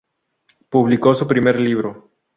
Publicó 0.69 1.13
su 1.13 1.27
primer 1.27 1.59
libro. 1.59 2.09